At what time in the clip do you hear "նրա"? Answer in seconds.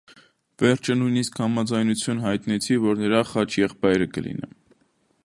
3.05-3.23